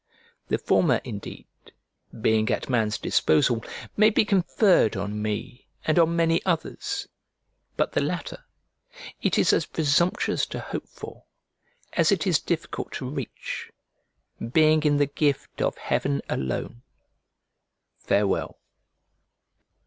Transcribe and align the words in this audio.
The 0.47 0.57
former, 0.57 0.99
indeed, 1.03 1.45
being 2.21 2.49
at 2.49 2.71
man's 2.71 2.97
disposal, 2.97 3.63
may 3.95 4.09
be 4.09 4.25
conferred 4.25 4.97
on 4.97 5.21
me 5.21 5.67
and 5.85 5.99
on 5.99 6.15
many 6.15 6.43
others, 6.43 7.07
but 7.77 7.91
the 7.91 8.01
latter 8.01 8.43
it 9.21 9.37
is 9.37 9.53
as 9.53 9.67
presumptuous 9.67 10.47
to 10.47 10.59
hope 10.59 10.87
for 10.87 11.25
as 11.93 12.11
it 12.11 12.25
is 12.25 12.39
difficult 12.39 12.91
to 12.93 13.07
reach, 13.07 13.71
being 14.51 14.81
in 14.81 14.97
the 14.97 15.05
gift 15.05 15.61
of 15.61 15.77
heaven 15.77 16.23
alone. 16.27 16.81
Farewell. 17.99 18.57